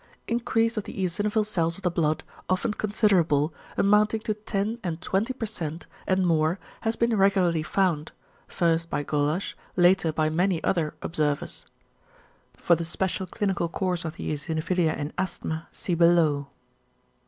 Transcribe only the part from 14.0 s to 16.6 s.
of the eosinophilia in asthma see below.)